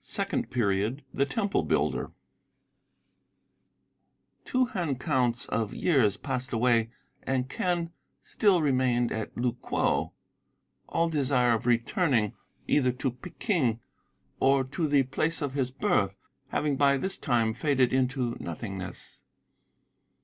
[0.00, 2.10] SECOND PERIOD THE TEMPLE BUILDER
[4.44, 6.90] Two hand counts of years passed away
[7.22, 10.14] and Quen still remained at Lu kwo,
[10.88, 12.34] all desire of returning
[12.66, 13.78] either to Peking
[14.40, 16.16] or to the place of his birth
[16.48, 19.22] having by this time faded into nothingness.